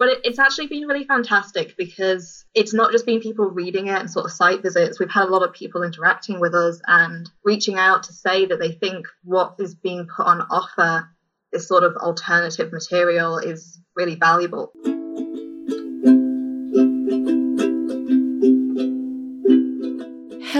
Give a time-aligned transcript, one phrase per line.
[0.00, 4.00] But it, it's actually been really fantastic because it's not just been people reading it
[4.00, 4.98] and sort of site visits.
[4.98, 8.58] We've had a lot of people interacting with us and reaching out to say that
[8.58, 11.06] they think what is being put on offer,
[11.52, 14.72] this sort of alternative material, is really valuable.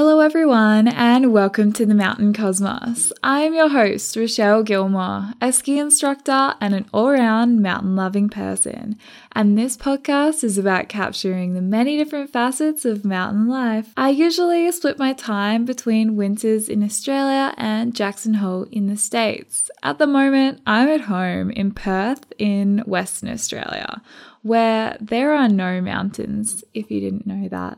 [0.02, 3.12] Hello, everyone, and welcome to the Mountain Cosmos.
[3.22, 8.30] I am your host, Rouchelle Gilmore, a ski instructor and an all round mountain loving
[8.30, 8.98] person.
[9.32, 13.92] And this podcast is about capturing the many different facets of mountain life.
[13.94, 19.70] I usually split my time between winters in Australia and Jackson Hole in the States.
[19.82, 24.00] At the moment, I'm at home in Perth in Western Australia,
[24.40, 27.76] where there are no mountains, if you didn't know that.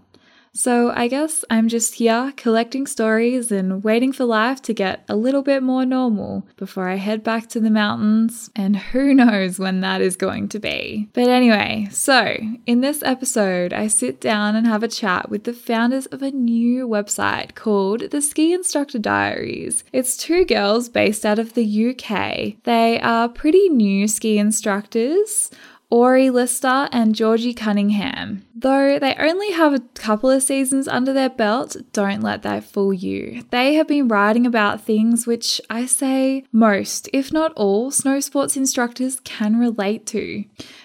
[0.54, 5.16] So I guess I'm just here collecting stories and waiting for life to get a
[5.16, 9.80] little bit more normal before I head back to the mountains, and who knows when
[9.80, 11.08] that is going to be.
[11.14, 15.54] But anyway, so in this episode, I sit down and have a chat with the
[15.54, 19.84] founders of a new website called the Ski Instructor Diaries.
[19.92, 22.62] It's two girls based out of the UK.
[22.64, 25.50] They are pretty new ski instructors
[25.92, 28.46] Ori Lister and Georgie Cunningham.
[28.54, 32.94] Though they only have a couple of seasons under their belt, don't let that fool
[32.94, 33.42] you.
[33.50, 38.56] They have been writing about things which I say most, if not all, snow sports
[38.56, 40.44] instructors can relate to.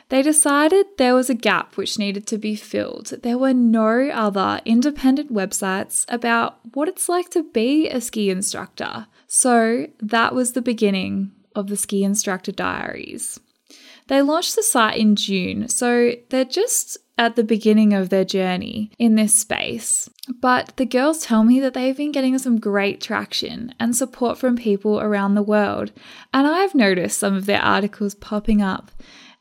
[0.09, 3.13] They decided there was a gap which needed to be filled.
[3.23, 9.07] There were no other independent websites about what it's like to be a ski instructor.
[9.25, 13.39] So that was the beginning of the Ski Instructor Diaries.
[14.07, 18.91] They launched the site in June, so they're just at the beginning of their journey
[18.99, 20.09] in this space.
[20.39, 24.55] But the girls tell me that they've been getting some great traction and support from
[24.55, 25.91] people around the world,
[26.33, 28.91] and I've noticed some of their articles popping up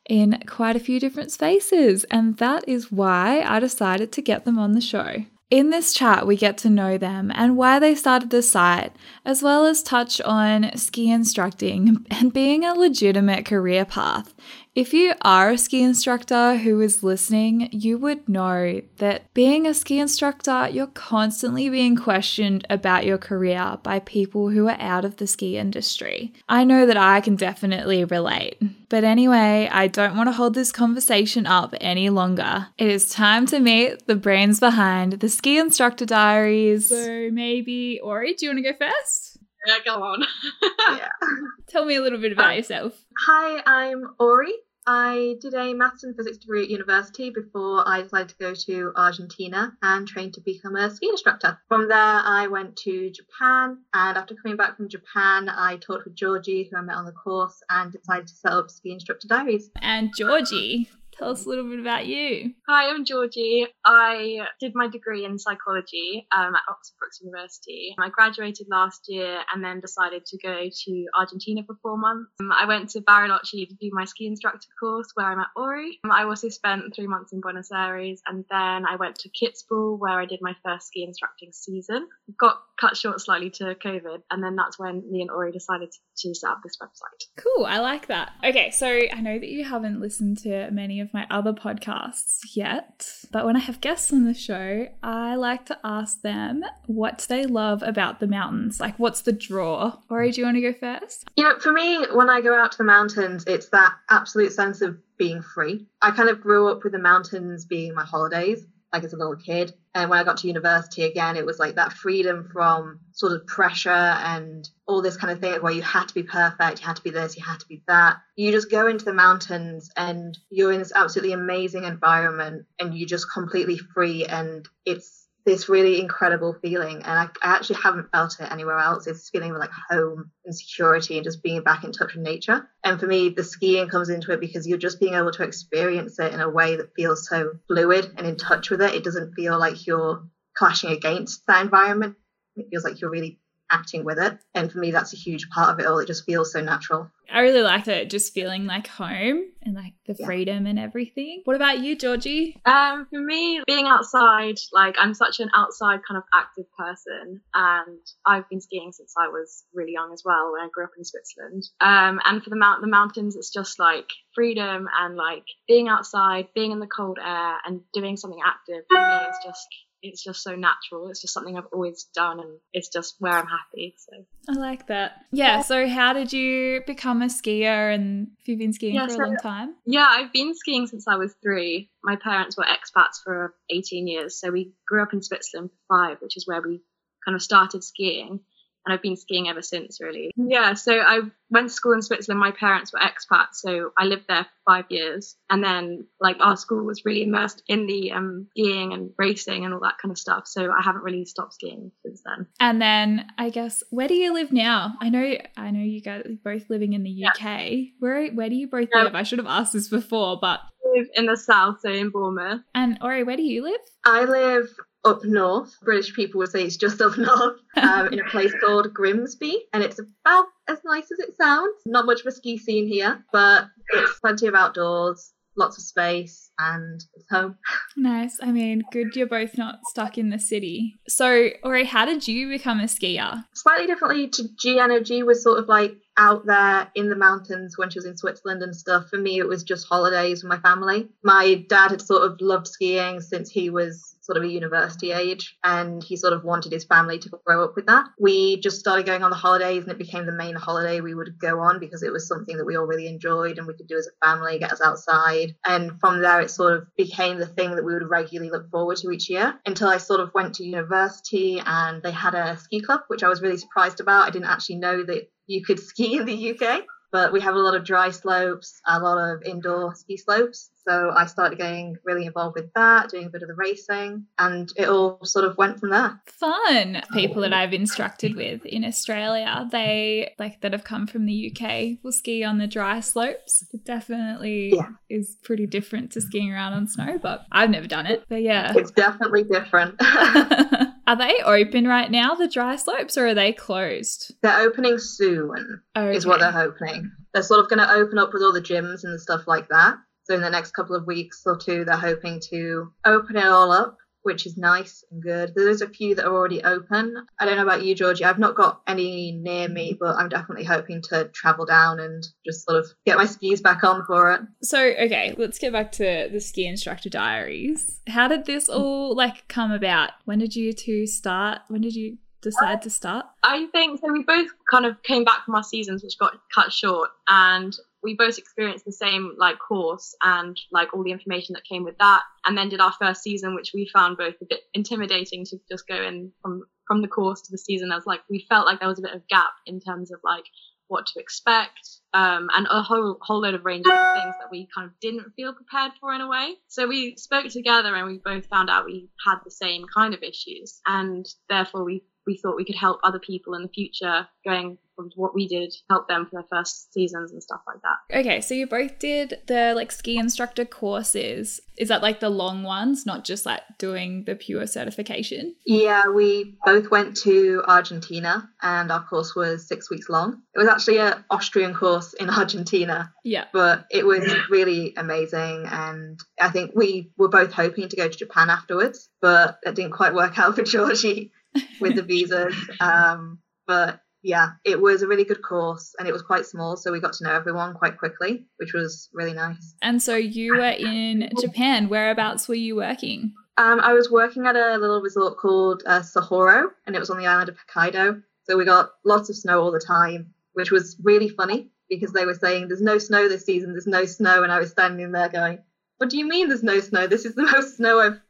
[0.09, 4.59] in quite a few different spaces, and that is why I decided to get them
[4.59, 5.27] on the show.
[5.49, 8.93] In this chat, we get to know them and why they started the site,
[9.25, 14.35] as well as touch on ski instructing and being a legitimate career path.
[14.77, 19.73] If you are a ski instructor who is listening, you would know that being a
[19.73, 25.17] ski instructor, you're constantly being questioned about your career by people who are out of
[25.17, 26.35] the ski industry.
[26.47, 28.61] I know that I can definitely relate.
[28.91, 32.67] But anyway, I don't want to hold this conversation up any longer.
[32.77, 36.91] It is time to meet the brains behind the Ski Instructor Diaries.
[36.91, 39.39] So maybe, Ori, do you want to go first?
[39.67, 40.23] Yeah, go on.
[40.91, 41.09] yeah.
[41.69, 42.93] Tell me a little bit about uh, yourself.
[43.27, 44.53] Hi, I'm Ori.
[44.87, 48.93] I did a maths and physics degree at university before I decided to go to
[48.95, 51.59] Argentina and train to become a ski instructor.
[51.67, 56.15] From there, I went to Japan, and after coming back from Japan, I talked with
[56.15, 59.71] Georgie, who I met on the course, and decided to set up Ski Instructor Diaries.
[59.83, 60.89] And Georgie,
[61.19, 62.53] Tell us a little bit about you.
[62.69, 63.67] Hi, I'm Georgie.
[63.87, 67.95] I did my degree in psychology um, at Oxford Brookes University.
[67.99, 72.31] I graduated last year and then decided to go to Argentina for four months.
[72.39, 75.99] Um, I went to Bariloche to do my ski instructor course where I'm at Ori.
[76.05, 79.99] Um, I also spent three months in Buenos Aires and then I went to Kitzbühel
[79.99, 82.09] where I did my first ski instructing season.
[82.39, 86.35] Got cut short slightly to COVID and then that's when me and Ori decided to
[86.35, 87.43] set up this website.
[87.43, 88.33] Cool, I like that.
[88.45, 92.41] Okay, so I know that you haven't listened to many of of my other podcasts
[92.55, 97.27] yet, but when I have guests on the show, I like to ask them what
[97.29, 98.81] they love about the mountains.
[98.81, 99.99] Like, what's the draw?
[100.11, 101.29] Ori, do you want to go first?
[101.37, 104.83] You know, for me, when I go out to the mountains, it's that absolute sense
[104.83, 105.87] of being free.
[106.03, 109.37] I kind of grew up with the mountains being my holidays like as a little
[109.37, 109.73] kid.
[109.95, 113.47] And when I got to university again, it was like that freedom from sort of
[113.47, 116.97] pressure and all this kind of thing where you had to be perfect, you had
[116.97, 118.17] to be this, you had to be that.
[118.37, 123.09] You just go into the mountains and you're in this absolutely amazing environment and you're
[123.09, 128.37] just completely free and it's this really incredible feeling and I, I, actually haven't felt
[128.41, 129.07] it anywhere else.
[129.07, 132.69] It's feeling of like home and security and just being back in touch with nature.
[132.85, 136.19] And for me the skiing comes into it because you're just being able to experience
[136.19, 138.95] it in a way that feels so fluid and in touch with it.
[138.95, 140.27] It doesn't feel like you're
[140.57, 142.17] clashing against that environment.
[142.57, 143.39] It feels like you're really
[143.71, 144.39] acting with it.
[144.55, 145.99] And for me, that's a huge part of it all.
[145.99, 147.11] It just feels so natural.
[147.33, 150.27] I really liked it, just feeling like home and like the yeah.
[150.27, 151.43] freedom and everything.
[151.45, 152.61] What about you, Georgie?
[152.65, 157.99] Um, for me, being outside, like I'm such an outside kind of active person, and
[158.25, 160.53] I've been skiing since I was really young as well.
[160.53, 163.79] When I grew up in Switzerland, um, and for the mount the mountains, it's just
[163.79, 168.85] like freedom and like being outside, being in the cold air, and doing something active.
[168.89, 169.67] For me, is just
[170.03, 171.09] it's just so natural.
[171.09, 173.95] It's just something I've always done and it's just where I'm happy.
[173.99, 175.25] So I like that.
[175.33, 175.63] Yeah.
[175.63, 179.27] So how did you become a skier and have you been skiing yeah, for a
[179.27, 179.75] long time?
[179.87, 181.91] Yeah, I've been skiing since I was three.
[182.03, 184.39] My parents were expats for 18 years.
[184.39, 186.81] So we grew up in Switzerland for five, which is where we
[187.25, 188.41] kind of started skiing
[188.87, 190.31] and I've been skiing ever since, really.
[190.37, 192.39] Yeah, so I went to school in Switzerland.
[192.39, 195.37] My parents were expats, so I lived there for five years.
[195.51, 199.75] And then, like, our school was really immersed in the um, skiing and racing and
[199.75, 200.47] all that kind of stuff.
[200.47, 202.47] So I haven't really stopped skiing since then.
[202.61, 204.95] And then, I guess, where do you live now?
[205.01, 207.43] I know, I know you guys are both living in the UK.
[207.43, 207.83] Yeah.
[207.99, 209.17] Where, where do you both live?
[209.17, 210.61] I should have asked this before, but
[210.95, 212.63] live in the south, so in Bournemouth.
[212.75, 213.81] And Ori, where do you live?
[214.05, 214.69] I live
[215.07, 215.75] up north.
[215.83, 219.83] British people would say it's just up north, um, in a place called Grimsby, and
[219.83, 221.75] it's about as nice as it sounds.
[221.87, 226.51] Not much of a ski scene here, but it's plenty of outdoors, lots of space,
[226.59, 227.57] and it's home.
[227.99, 228.39] Nice.
[228.43, 230.97] I mean, good you're both not stuck in the city.
[231.09, 233.45] So, Ori, how did you become a skier?
[233.55, 237.99] Slightly differently to Georgie was sort of like out there in the mountains when she
[237.99, 239.09] was in Switzerland and stuff.
[239.09, 241.09] For me, it was just holidays with my family.
[241.23, 245.57] My dad had sort of loved skiing since he was sort of a university age
[245.63, 248.07] and he sort of wanted his family to grow up with that.
[248.19, 251.39] We just started going on the holidays and it became the main holiday we would
[251.39, 253.97] go on because it was something that we all really enjoyed and we could do
[253.97, 255.55] as a family, get us outside.
[255.65, 258.97] And from there, it sort of became the thing that we would regularly look forward
[258.99, 262.81] to each year until I sort of went to university and they had a ski
[262.81, 264.27] club, which I was really surprised about.
[264.27, 266.85] I didn't actually know that you could ski in the UK
[267.17, 270.71] but we have a lot of dry slopes, a lot of indoor ski slopes.
[270.87, 274.71] So I started getting really involved with that, doing a bit of the racing, and
[274.77, 276.21] it all sort of went from there.
[276.27, 277.01] Fun.
[277.15, 282.05] People that I've instructed with in Australia, they like that have come from the UK
[282.05, 283.65] will ski on the dry slopes.
[283.73, 284.91] It definitely yeah.
[285.09, 288.25] is pretty different to skiing around on snow, but I've never done it.
[288.29, 288.75] But yeah.
[288.77, 289.99] It's definitely different.
[291.07, 294.35] Are they open right now, the dry slopes, or are they closed?
[294.43, 296.17] They're opening soon, okay.
[296.17, 297.13] is what they're opening.
[297.33, 299.97] They're sort of going to open up with all the gyms and stuff like that.
[300.25, 303.71] So in the next couple of weeks or two, they're hoping to open it all
[303.71, 305.53] up which is nice and good.
[305.55, 307.15] There's a few that are already open.
[307.39, 308.25] I don't know about you, Georgie.
[308.25, 312.65] I've not got any near me, but I'm definitely hoping to travel down and just
[312.65, 314.41] sort of get my skis back on for it.
[314.63, 318.01] So, okay, let's get back to the ski instructor diaries.
[318.09, 318.77] How did this mm.
[318.77, 320.11] all like come about?
[320.25, 321.61] When did you two start?
[321.69, 323.27] When did you decide to start?
[323.45, 324.13] I think so.
[324.13, 327.77] We both kind of came back from our seasons, which got cut short, and
[328.07, 331.99] we both experienced the same like course and like all the information that came with
[331.99, 335.59] that and then did our first season which we found both a bit intimidating to
[335.69, 338.79] just go in from from the course to the season as like we felt like
[338.79, 340.45] there was a bit of gap in terms of like
[340.89, 344.69] what to expect um, and a whole whole load of range of things that we
[344.73, 346.55] kind of didn't feel prepared for in a way.
[346.69, 350.23] So we spoke together and we both found out we had the same kind of
[350.23, 354.79] issues and therefore we we thought we could help other people in the future going
[354.97, 358.19] from what we did help them for their first seasons and stuff like that.
[358.19, 361.61] Okay so you both did the like ski instructor courses.
[361.77, 365.55] Is that like the long ones not just like doing the pure certification?
[365.67, 370.43] Yeah we both went to argentina and our course was six weeks long.
[370.55, 373.45] It was actually an austrian course in argentina yeah.
[373.53, 375.67] but it was really amazing.
[375.67, 379.93] And i think we were both hoping to go to japan afterwards but it didn't
[379.93, 381.33] quite work out for georgie
[381.81, 382.55] with the visas.
[382.81, 386.91] Um, but yeah, it was a really good course and it was quite small, so
[386.91, 389.75] we got to know everyone quite quickly, which was really nice.
[389.83, 391.89] And so you were in Japan.
[391.89, 393.33] Whereabouts were you working?
[393.59, 397.19] Um, I was working at a little resort called uh, Sapporo, and it was on
[397.19, 398.23] the island of Hokkaido.
[398.45, 402.27] So we got lots of snow all the time, which was really funny because they
[402.27, 405.29] were saying there's no snow this season, there's no snow, and I was standing there
[405.29, 405.59] going,
[405.99, 407.07] "What do you mean there's no snow?
[407.07, 408.21] This is the most snow I've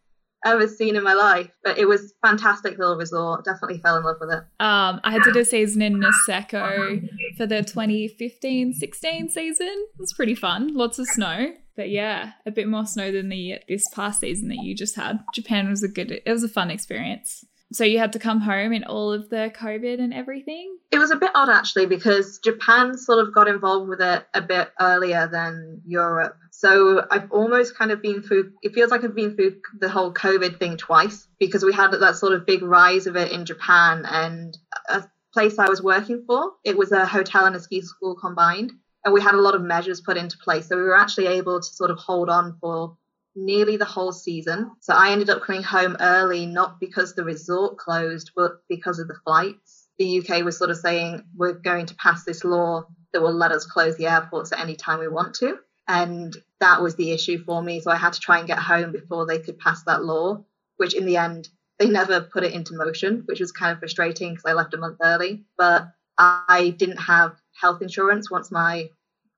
[0.53, 1.51] ever seen in my life.
[1.63, 3.45] But it was fantastic little resort.
[3.45, 4.45] Definitely fell in love with it.
[4.61, 9.67] Um, I did a season in Niseko for the 2015-16 season.
[9.67, 10.75] It was pretty fun.
[10.75, 11.53] Lots of snow.
[11.77, 15.21] But yeah, a bit more snow than the this past season that you just had.
[15.35, 17.45] Japan was a good it was a fun experience.
[17.73, 20.77] So you had to come home in all of the COVID and everything?
[20.93, 24.41] It was a bit odd actually because Japan sort of got involved with it a
[24.41, 26.37] bit earlier than Europe.
[26.53, 30.15] So I've almost kind of been through, it feels like I've been through the whole
[30.15, 34.05] COVID thing twice because we had that sort of big rise of it in Japan
[34.09, 34.57] and
[34.89, 38.73] a place I was working for, it was a hotel and a ski school combined.
[39.05, 40.67] And we had a lot of measures put into place.
[40.67, 42.97] So we were actually able to sort of hold on for
[43.37, 44.73] nearly the whole season.
[44.81, 49.09] So I ended up coming home early, not because the resort closed, but because of
[49.09, 49.87] the flights.
[49.99, 53.53] The UK was sort of saying, we're going to pass this law that will let
[53.53, 55.59] us close the airports at any time we want to.
[55.89, 57.81] And that was the issue for me.
[57.81, 60.45] So I had to try and get home before they could pass that law,
[60.77, 64.31] which in the end they never put it into motion, which was kind of frustrating
[64.31, 65.45] because I left a month early.
[65.57, 65.89] But
[66.19, 68.91] I didn't have health insurance once my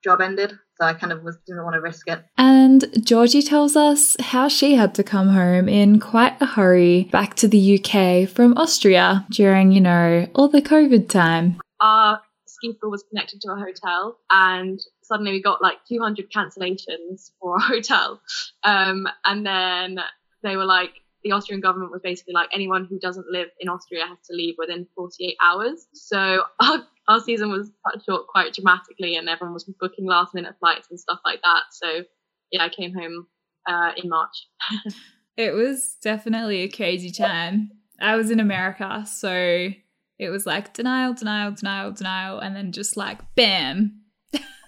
[0.09, 2.25] job ended, so I kind of was, didn't want to risk it.
[2.38, 7.35] And Georgie tells us how she had to come home in quite a hurry back
[7.37, 11.61] to the UK from Austria during, you know, all the COVID time.
[11.81, 17.33] Our ski school was connected to a hotel, and suddenly we got like 200 cancellations
[17.38, 18.23] for our hotel.
[18.62, 19.99] Um, and then
[20.43, 24.07] they were like, the Austrian government was basically like anyone who doesn't live in Austria
[24.07, 25.87] has to leave within 48 hours.
[25.93, 30.55] So our, our season was cut short quite dramatically, and everyone was booking last minute
[30.61, 31.62] flights and stuff like that.
[31.73, 32.05] So
[32.53, 33.27] yeah, I came home
[33.69, 34.47] uh, in March.
[35.37, 37.71] it was definitely a crazy time.
[38.00, 39.71] I was in America, so
[40.19, 44.03] it was like denial, denial, denial, denial, and then just like bam.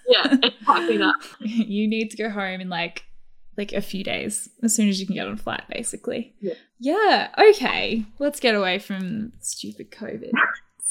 [0.07, 1.15] Yeah, exactly that.
[1.39, 3.03] you need to go home in like
[3.57, 6.33] like a few days as soon as you can get on a flight, basically.
[6.39, 6.53] Yeah.
[6.79, 7.29] Yeah.
[7.49, 8.05] Okay.
[8.17, 10.31] Let's get away from stupid COVID.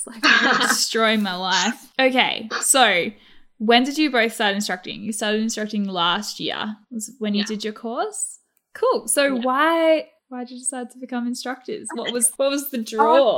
[0.07, 1.93] It's like destroying my life.
[1.99, 2.49] Okay.
[2.63, 3.11] So
[3.59, 5.03] when did you both start instructing?
[5.03, 6.77] You started instructing last year.
[6.91, 7.47] Was when you Yeah.
[7.47, 8.39] did your course?
[8.75, 9.09] Cool.
[9.09, 9.43] So Yeah.
[9.43, 11.89] why why did you decide to become instructors?
[11.95, 13.37] What was what was the um, draw?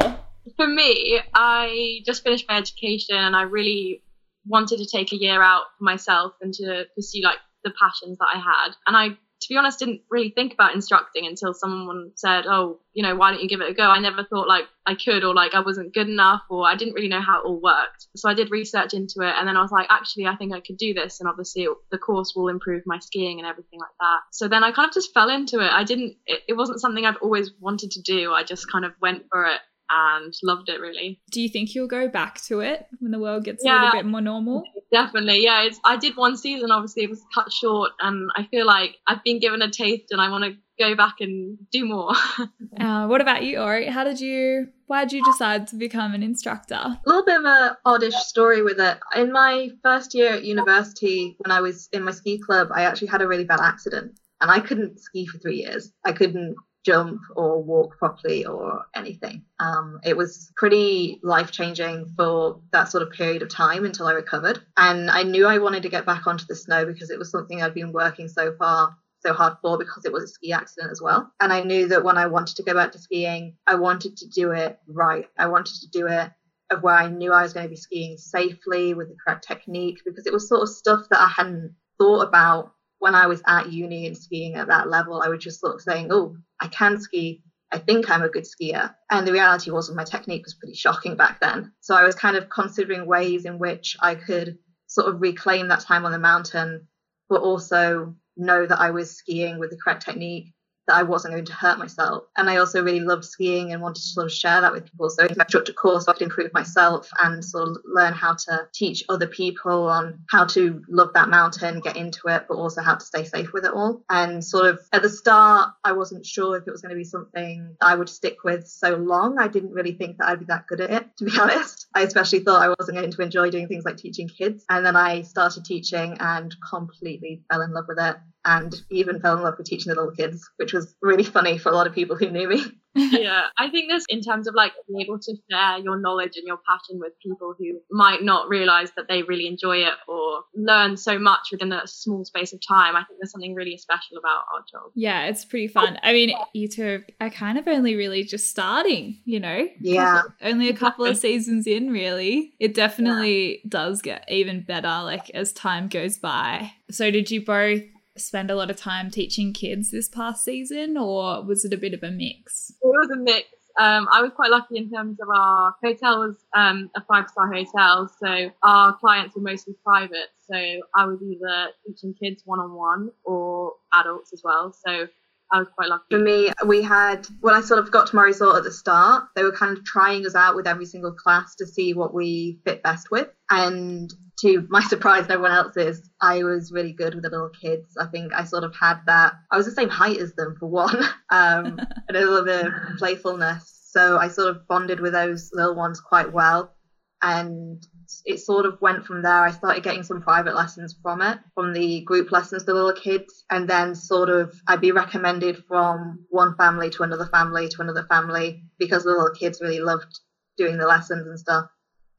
[0.57, 4.03] For me, I just finished my education and I really
[4.47, 8.27] wanted to take a year out for myself and to pursue like the passions that
[8.35, 8.73] I had.
[8.87, 13.03] And I, to be honest, didn't really think about instructing until someone said, "Oh, you
[13.03, 15.35] know, why don't you give it a go?" I never thought like I could or
[15.35, 18.07] like I wasn't good enough or I didn't really know how it all worked.
[18.17, 20.61] So I did research into it and then I was like, actually, I think I
[20.61, 21.21] could do this.
[21.21, 24.21] And obviously, the course will improve my skiing and everything like that.
[24.33, 25.73] So then I kind of just fell into it.
[25.73, 26.17] I didn't.
[26.27, 28.33] It, it wasn't something I've always wanted to do.
[28.33, 29.61] I just kind of went for it
[29.93, 31.21] and loved it really.
[31.31, 34.07] Do you think you'll go back to it when the world gets a little bit
[34.07, 34.65] more normal?
[34.91, 35.63] Definitely, yeah.
[35.63, 39.23] It's, I did one season, obviously, it was cut short, and I feel like I've
[39.25, 42.13] been given a taste and I want to go back and do more.
[42.81, 43.87] Uh, what about you, Ori?
[43.87, 44.67] How did you?
[44.87, 46.75] Why did you decide to become an instructor?
[46.75, 48.99] A little bit of a oddish story with it.
[49.15, 53.09] In my first year at university, when I was in my ski club, I actually
[53.09, 55.93] had a really bad accident and I couldn't ski for three years.
[56.05, 59.45] I couldn't jump or walk properly or anything.
[59.61, 64.13] Um, it was pretty life changing for that sort of period of time until I
[64.13, 64.61] recovered.
[64.77, 67.63] And I knew I wanted to get back onto the snow because it was something
[67.63, 71.01] I'd been working so far so hard for because it was a ski accident as
[71.01, 71.33] well.
[71.41, 74.29] And I knew that when I wanted to go back to skiing, I wanted to
[74.29, 75.27] do it right.
[75.39, 76.31] I wanted to do it
[76.71, 80.01] of where I knew I was going to be skiing safely with the correct technique
[80.05, 83.73] because it was sort of stuff that I hadn't thought about when I was at
[83.73, 85.21] uni and skiing at that level.
[85.21, 87.41] I was just sort of saying, oh, I can ski.
[87.73, 88.93] I think I'm a good skier.
[89.11, 91.73] And the reality was my technique was pretty shocking back then.
[91.81, 94.57] So I was kind of considering ways in which I could
[94.87, 96.87] sort of reclaim that time on the mountain,
[97.29, 100.53] but also know that I was skiing with the correct technique,
[100.87, 102.25] that I wasn't going to hurt myself.
[102.37, 105.11] And I also really loved skiing and wanted to sort of share that with people.
[105.11, 108.35] So if I took a course I could improve myself and sort of learn how
[108.35, 112.83] to teach other people on how to love that mountain, get into it, but also
[112.83, 114.03] how to stay safe with it all.
[114.11, 117.05] And sort of at the start, I wasn't sure if it was going to be
[117.05, 119.39] something I would stick with so long.
[119.39, 121.87] I didn't really think that I'd be that good at it, to be honest.
[121.95, 124.65] I especially thought I wasn't going to enjoy doing things like teaching kids.
[124.69, 129.37] And then I started teaching and completely fell in love with it and even fell
[129.37, 131.95] in love with teaching the little kids, which was really funny for a lot of
[131.95, 132.63] people who knew me.
[132.95, 136.47] yeah, I think this in terms of like being able to share your knowledge and
[136.47, 140.99] your passion with people who might not realize that they really enjoy it or learn
[140.99, 142.95] so much within a small space of time.
[142.95, 144.91] I think there's something really special about our job.
[144.95, 145.99] Yeah, it's pretty fun.
[146.03, 149.69] I mean, you two are kind of only really just starting, you know?
[149.81, 150.23] Yeah.
[150.43, 152.53] Only a couple of seasons in, really.
[152.61, 156.73] It definitely does get even better, like, as time goes by.
[156.91, 157.83] So, did you both
[158.17, 161.95] spend a lot of time teaching kids this past season, or was it a bit
[161.95, 162.73] of a mix?
[162.83, 163.49] It was a mix.
[163.79, 167.51] Um, I was quite lucky in terms of our hotel was um, a five star
[167.51, 170.29] hotel, so our clients were mostly private.
[170.47, 174.75] So I was either teaching kids one on one or adults as well.
[174.87, 175.09] So
[175.53, 176.05] I was quite lucky.
[176.11, 179.25] For me, we had, when I sort of got to my resort at the start,
[179.37, 182.59] they were kind of trying us out with every single class to see what we
[182.65, 183.29] fit best with.
[183.51, 187.99] And to my surprise and everyone else's, I was really good with the little kids.
[187.99, 190.69] I think I sort of had that, I was the same height as them for
[190.71, 190.97] one,
[191.31, 191.79] um,
[192.09, 193.69] and a little bit of playfulness.
[193.91, 196.75] So I sort of bonded with those little ones quite well.
[197.21, 197.87] And
[198.25, 199.43] it sort of went from there.
[199.45, 203.45] I started getting some private lessons from it, from the group lessons to little kids.
[203.51, 208.05] And then sort of I'd be recommended from one family to another family to another
[208.09, 210.21] family because the little kids really loved
[210.57, 211.67] doing the lessons and stuff.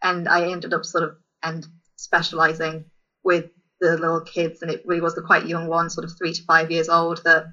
[0.02, 1.66] And I ended up sort of and
[1.98, 2.86] specializing
[3.24, 3.46] with
[3.80, 4.62] the little kids.
[4.62, 7.22] And it really was the quite young ones, sort of three to five years old,
[7.26, 7.46] that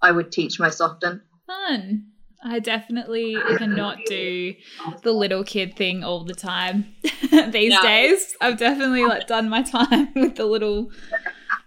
[0.00, 1.22] I would teach most often.
[1.46, 2.13] Fun.
[2.44, 4.54] I definitely cannot do
[5.02, 6.94] the little kid thing all the time
[7.50, 7.82] these Yeah.
[7.82, 8.36] days.
[8.40, 10.90] I've definitely like done my time with the little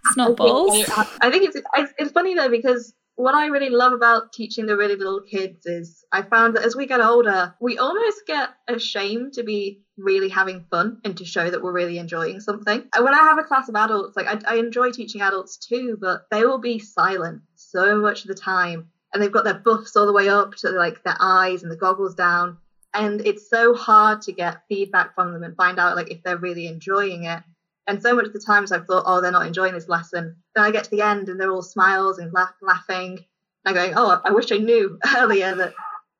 [0.04, 0.88] snot balls.
[1.20, 4.76] I think it's, it's it's funny though because what I really love about teaching the
[4.76, 9.32] really little kids is I found that as we get older, we almost get ashamed
[9.32, 12.84] to be really having fun and to show that we're really enjoying something.
[12.94, 15.98] And when I have a class of adults, like I, I enjoy teaching adults too,
[16.00, 19.96] but they will be silent so much of the time, and they've got their buffs
[19.96, 22.58] all the way up to like their eyes and the goggles down,
[22.94, 26.38] and it's so hard to get feedback from them and find out like if they're
[26.38, 27.42] really enjoying it.
[27.86, 30.36] And so much of the times I've thought, oh, they're not enjoying this lesson.
[30.54, 33.18] Then I get to the end and they're all smiles and laugh, laughing.
[33.64, 35.74] And I'm going, oh, I wish I knew earlier that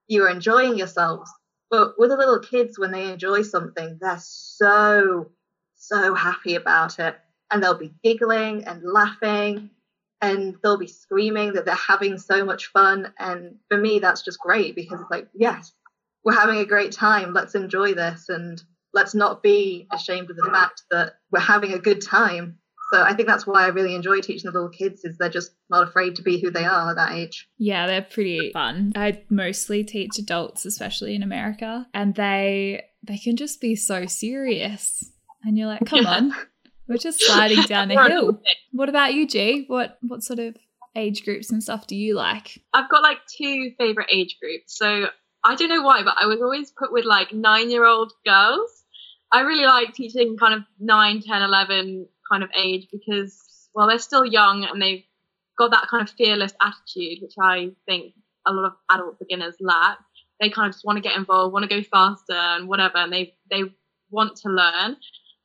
[0.07, 1.31] you were enjoying yourselves.
[1.71, 5.31] But with the little kids, when they enjoy something, they're so,
[5.77, 7.17] so happy about it.
[7.51, 9.71] And they'll be giggling and laughing
[10.21, 13.13] and they'll be screaming that they're having so much fun.
[13.19, 15.73] And for me, that's just great because it's like, yes,
[16.25, 17.33] we're having a great time.
[17.33, 18.29] Let's enjoy this.
[18.29, 22.59] And let's not be ashamed of the fact that we're having a good time.
[22.93, 25.53] So I think that's why I really enjoy teaching the little kids is they're just
[25.69, 27.47] not afraid to be who they are at that age.
[27.59, 28.93] Yeah, they're pretty fun.
[28.97, 35.05] I mostly teach adults, especially in America, and they they can just be so serious.
[35.45, 36.33] And you're like, come on,
[36.89, 38.41] we're just sliding down a hill.
[38.73, 39.65] What about you, G?
[39.69, 40.57] What what sort of
[40.97, 42.61] age groups and stuff do you like?
[42.75, 44.77] I've got like two favorite age groups.
[44.77, 45.07] So
[45.45, 48.85] I don't know why, but I was always put with like nine year old girls.
[49.31, 53.99] I really like teaching kind of 9, 10, 11 kind of age because, well, they're
[53.99, 55.05] still young and they've
[55.59, 58.15] got that kind of fearless attitude, which I think
[58.47, 59.99] a lot of adult beginners lack.
[60.41, 63.13] They kind of just want to get involved, want to go faster and whatever, and
[63.13, 63.65] they, they
[64.11, 64.97] want to learn.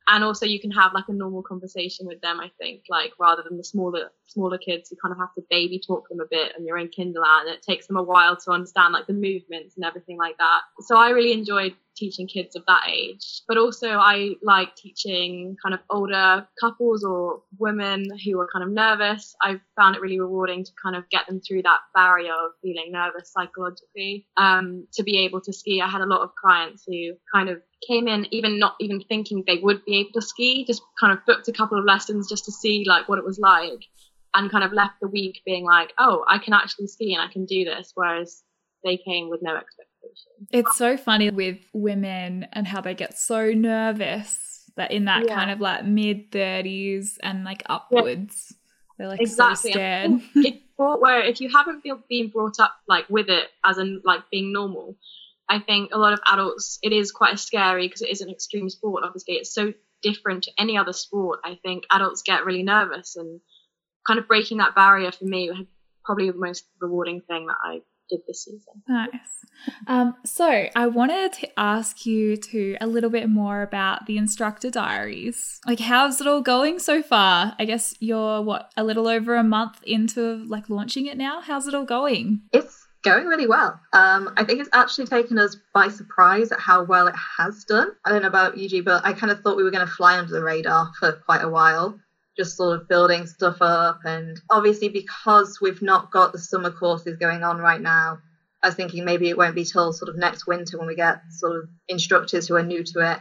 [0.07, 3.43] And also you can have like a normal conversation with them, I think, like rather
[3.47, 6.53] than the smaller, smaller kids, you kind of have to baby talk them a bit
[6.55, 7.53] and you're in kindergarten.
[7.53, 10.61] It takes them a while to understand like the movements and everything like that.
[10.81, 13.41] So I really enjoyed teaching kids of that age.
[13.47, 18.71] But also I like teaching kind of older couples or women who are kind of
[18.71, 19.35] nervous.
[19.41, 22.91] I found it really rewarding to kind of get them through that barrier of feeling
[22.91, 24.27] nervous psychologically.
[24.37, 27.61] Um, to be able to ski, I had a lot of clients who kind of
[27.87, 31.25] came in even not even thinking they would be able to ski, just kind of
[31.25, 33.83] booked a couple of lessons just to see like what it was like
[34.33, 37.31] and kind of left the week being like, oh, I can actually ski and I
[37.31, 37.91] can do this.
[37.93, 38.43] Whereas
[38.83, 39.55] they came with no
[40.09, 40.47] expectation.
[40.51, 45.35] It's so funny with women and how they get so nervous that in that Yeah.
[45.35, 48.55] kind of like mid 30s and like upwards,
[48.97, 49.71] they're like Exactly.
[49.71, 50.21] so scared.
[50.35, 54.29] it's where if you haven't been, been brought up like with it as in like
[54.31, 54.97] being normal,
[55.49, 58.69] I think a lot of adults it is quite scary because it is an extreme
[58.69, 59.03] sport.
[59.05, 61.39] Obviously, it's so different to any other sport.
[61.45, 63.39] I think adults get really nervous and
[64.05, 65.65] kind of breaking that barrier for me was
[66.03, 68.83] probably the most rewarding thing that I did this season.
[68.87, 69.09] Nice.
[69.87, 74.69] Um, so I wanted to ask you to a little bit more about the instructor
[74.69, 75.59] diaries.
[75.65, 77.55] Like, how's it all going so far?
[77.59, 81.41] I guess you're what a little over a month into like launching it now.
[81.41, 82.41] How's it all going?
[82.51, 83.79] It's going really well.
[83.91, 87.89] Um, I think it's actually taken us by surprise at how well it has done.
[88.05, 89.93] I don't know about you G, but I kind of thought we were going to
[89.93, 91.99] fly under the radar for quite a while,
[92.37, 93.99] just sort of building stuff up.
[94.05, 98.19] And obviously, because we've not got the summer courses going on right now,
[98.61, 101.21] I was thinking maybe it won't be till sort of next winter when we get
[101.29, 103.19] sort of instructors who are new to it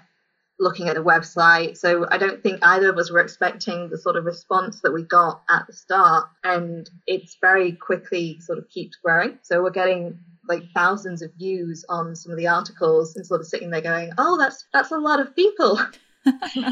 [0.59, 1.77] looking at the website.
[1.77, 5.03] So I don't think either of us were expecting the sort of response that we
[5.03, 6.29] got at the start.
[6.45, 9.39] And it's very quickly sort of keeps growing.
[9.43, 13.47] So we're getting like thousands of views on some of the articles and sort of
[13.47, 15.81] sitting there going, oh, that's that's a lot of people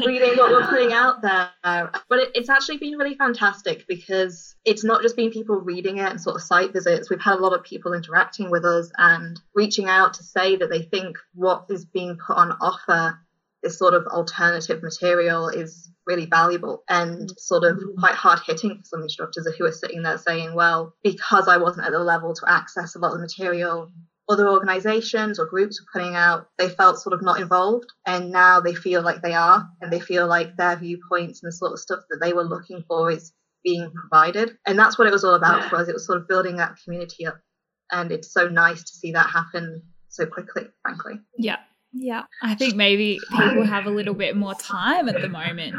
[0.05, 1.49] reading what we're putting out there.
[1.63, 6.09] But it, it's actually been really fantastic because it's not just been people reading it
[6.09, 7.09] and sort of site visits.
[7.09, 10.69] We've had a lot of people interacting with us and reaching out to say that
[10.69, 13.19] they think what is being put on offer,
[13.63, 17.99] this sort of alternative material, is really valuable and sort of mm-hmm.
[17.99, 21.85] quite hard hitting for some instructors who are sitting there saying, well, because I wasn't
[21.85, 23.91] at the level to access a lot of the material,
[24.29, 27.85] other organizations or groups were putting out, they felt sort of not involved.
[28.05, 31.55] And now they feel like they are, and they feel like their viewpoints and the
[31.55, 34.57] sort of stuff that they were looking for is being provided.
[34.65, 35.87] And that's what it was all about for us.
[35.87, 37.39] It was sort of building that community up.
[37.91, 41.19] And it's so nice to see that happen so quickly, frankly.
[41.37, 41.57] Yeah.
[41.93, 42.23] Yeah.
[42.41, 45.75] I think maybe people have a little bit more time at the moment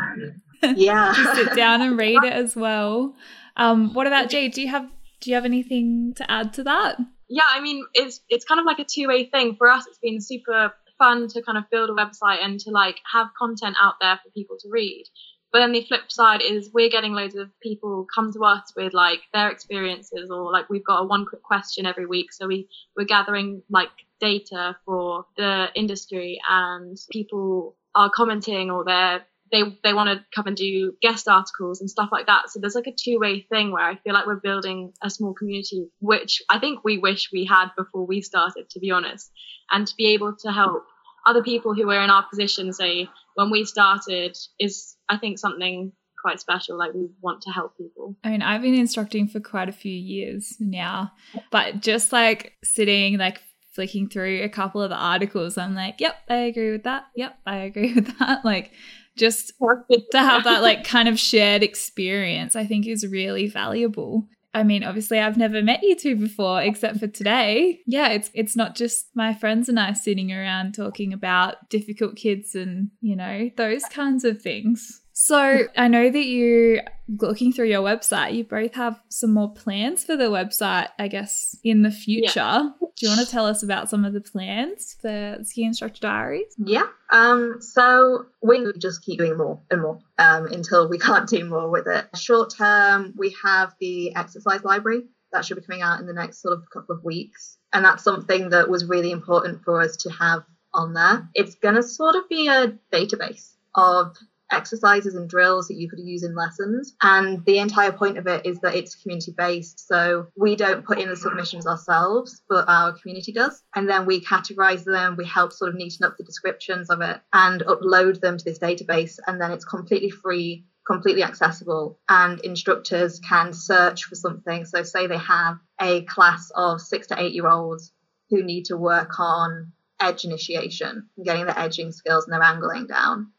[0.63, 1.13] Yeah.
[1.17, 3.15] to sit down and read it as well.
[3.57, 4.49] Um, what about Jay?
[4.49, 6.99] Do you have do you have anything to add to that?
[7.33, 9.87] Yeah, I mean, it's it's kind of like a two way thing for us.
[9.87, 13.77] It's been super fun to kind of build a website and to like have content
[13.81, 15.05] out there for people to read.
[15.51, 18.93] But then the flip side is we're getting loads of people come to us with
[18.93, 22.33] like their experiences or like we've got a one quick question every week.
[22.33, 23.91] So we, we're gathering like
[24.21, 30.47] data for the industry and people are commenting or they're they they want to come
[30.47, 32.49] and do guest articles and stuff like that.
[32.49, 35.35] So there's like a two way thing where I feel like we're building a small
[35.35, 39.31] community, which I think we wish we had before we started, to be honest,
[39.71, 40.85] and to be able to help
[41.27, 45.93] other people who were in our position, say when we started, is I think something
[46.21, 46.79] quite special.
[46.79, 48.17] Like we want to help people.
[48.25, 51.13] I mean, I've been instructing for quite a few years now,
[51.51, 53.43] but just like sitting like
[53.75, 57.05] flicking through a couple of the articles, I'm like, yep, I agree with that.
[57.17, 58.45] Yep, I agree with that.
[58.45, 58.73] Like
[59.17, 64.29] just to have that like kind of shared experience, I think is really valuable.
[64.55, 67.81] I mean, obviously I've never met you two before except for today.
[67.87, 72.55] Yeah, it's it's not just my friends and I sitting around talking about difficult kids
[72.55, 75.02] and, you know, those kinds of things.
[75.13, 76.81] So I know that you,
[77.21, 81.57] looking through your website, you both have some more plans for the website, I guess,
[81.63, 82.31] in the future.
[82.37, 82.71] Yeah.
[82.81, 86.55] Do you want to tell us about some of the plans for Ski Instructor Diaries?
[86.59, 86.87] Yeah.
[87.11, 91.71] Um, so we just keep doing more and more um, until we can't do more
[91.71, 92.07] with it.
[92.17, 96.43] Short term, we have the exercise library that should be coming out in the next
[96.43, 97.57] sort of couple of weeks.
[97.73, 100.43] And that's something that was really important for us to have
[100.75, 101.29] on there.
[101.35, 104.17] It's going to sort of be a database of
[104.53, 106.95] exercises and drills that you could use in lessons.
[107.03, 109.87] And the entire point of it is that it's community based.
[109.87, 113.63] So we don't put in the submissions ourselves, but our community does.
[113.75, 117.21] And then we categorize them, we help sort of neaten up the descriptions of it
[117.33, 119.19] and upload them to this database.
[119.27, 124.65] And then it's completely free completely accessible and instructors can search for something.
[124.65, 127.93] So, say they have a class of six to eight year olds
[128.31, 133.31] who need to work on edge initiation, getting their edging skills and their angling down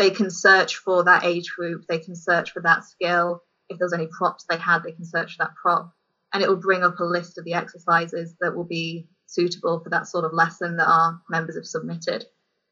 [0.00, 3.42] they can search for that age group, they can search for that skill.
[3.68, 5.92] If there's any props they had, they can search for that prop.
[6.32, 9.90] And it will bring up a list of the exercises that will be suitable for
[9.90, 12.24] that sort of lesson that our members have submitted.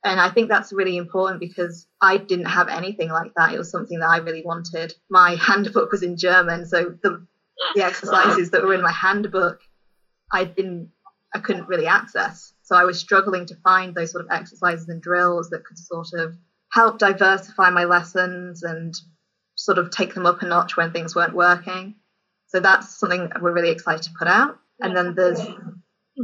[0.03, 3.53] And I think that's really important because I didn't have anything like that.
[3.53, 4.95] It was something that I really wanted.
[5.11, 7.27] My handbook was in German, so the
[7.75, 9.61] the exercises that were in my handbook,
[10.33, 10.93] I didn't,
[11.35, 12.55] I couldn't really access.
[12.62, 16.12] So I was struggling to find those sort of exercises and drills that could sort
[16.14, 16.38] of
[16.72, 18.94] help diversify my lessons and
[19.54, 21.94] sort of take them up a notch when things weren't working.
[22.46, 24.59] So that's something we're really excited to put out.
[24.81, 25.40] And then there's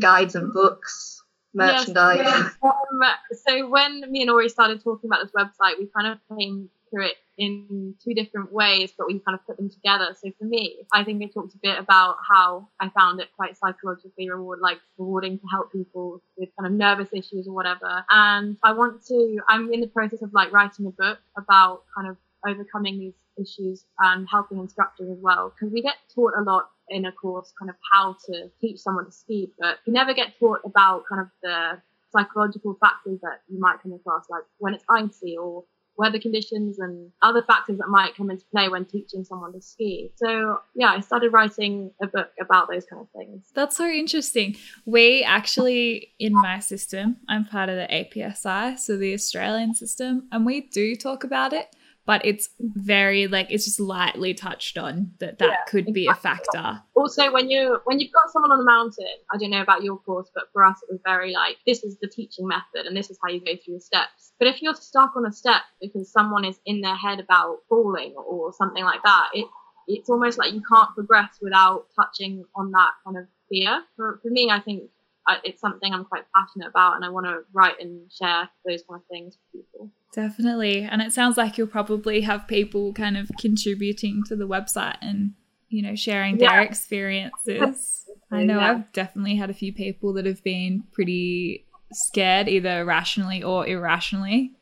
[0.01, 1.23] guides and books,
[1.55, 2.19] merchandise.
[2.19, 2.53] Yes.
[2.95, 3.01] Um,
[3.45, 7.15] so when me and Ori started talking about this website, we kind of came it
[7.37, 10.15] in two different ways, but we kind of put them together.
[10.21, 13.57] So for me, I think I talked a bit about how I found it quite
[13.57, 18.05] psychologically reward, like rewarding to help people with kind of nervous issues or whatever.
[18.11, 22.09] And I want to, I'm in the process of like writing a book about kind
[22.09, 25.53] of overcoming these issues and helping instructors as well.
[25.55, 29.07] Because we get taught a lot in a course kind of how to teach someone
[29.07, 31.81] to ski, but you never get taught about kind of the
[32.13, 35.65] psychological factors that you might come across, like when it's icy or
[35.97, 40.11] weather conditions and other factors that might come into play when teaching someone to ski.
[40.17, 43.47] So, yeah, I started writing a book about those kind of things.
[43.55, 44.57] That's so interesting.
[44.85, 50.45] We actually, in my system, I'm part of the APSI, so the Australian system, and
[50.45, 51.75] we do talk about it
[52.07, 56.09] but it's very like it's just lightly touched on that that yeah, could be exactly.
[56.09, 59.63] a factor also when you when you've got someone on the mountain i don't know
[59.63, 62.87] about your course but for us it was very like this is the teaching method
[62.87, 65.33] and this is how you go through the steps but if you're stuck on a
[65.33, 69.47] step because someone is in their head about falling or something like that it
[69.87, 74.31] it's almost like you can't progress without touching on that kind of fear for, for
[74.31, 74.85] me i think
[75.27, 78.83] uh, it's something I'm quite passionate about, and I want to write and share those
[78.83, 79.91] kind of things with people.
[80.15, 80.83] Definitely.
[80.83, 85.35] And it sounds like you'll probably have people kind of contributing to the website and,
[85.69, 86.63] you know, sharing their yeah.
[86.63, 88.07] experiences.
[88.31, 88.71] I know yeah.
[88.71, 94.53] I've definitely had a few people that have been pretty scared, either rationally or irrationally.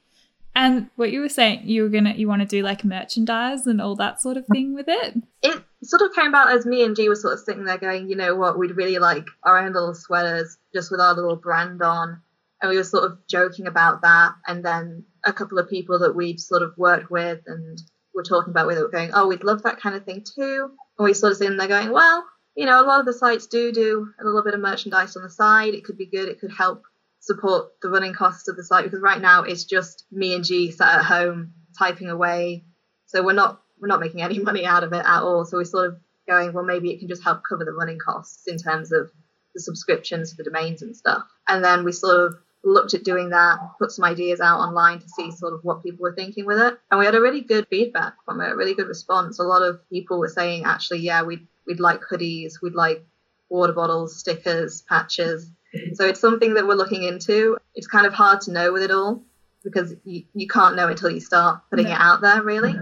[0.54, 3.80] And what you were saying, you were gonna, you want to do like merchandise and
[3.80, 5.22] all that sort of thing with it.
[5.42, 8.10] It sort of came about as me and G were sort of sitting there going,
[8.10, 11.80] you know what, we'd really like our own little sweaters just with our little brand
[11.82, 12.20] on
[12.62, 14.34] and we were sort of joking about that.
[14.46, 17.76] And then a couple of people that we'd sort of worked with and
[18.14, 20.70] were talking about with it were going, oh, we'd love that kind of thing too.
[20.98, 23.48] And we sort of sitting there going, well, you know, a lot of the sites
[23.48, 25.74] do do a little bit of merchandise on the side.
[25.74, 26.28] It could be good.
[26.28, 26.82] It could help
[27.18, 30.70] support the running costs of the site because right now it's just me and G
[30.70, 32.64] sat at home typing away.
[33.06, 35.44] So we're not we're not making any money out of it at all.
[35.44, 35.96] So we're sort of
[36.28, 39.10] going, well, maybe it can just help cover the running costs in terms of
[39.54, 41.24] the subscriptions for the domains and stuff.
[41.48, 45.08] And then we sort of looked at doing that, put some ideas out online to
[45.08, 46.78] see sort of what people were thinking with it.
[46.90, 49.38] And we had a really good feedback from it, a really good response.
[49.38, 53.04] A lot of people were saying, actually, yeah, we'd, we'd like hoodies, we'd like
[53.48, 55.50] water bottles, stickers, patches.
[55.94, 57.56] So it's something that we're looking into.
[57.74, 59.24] It's kind of hard to know with it all
[59.64, 62.74] because you, you can't know until you start putting it out there, really.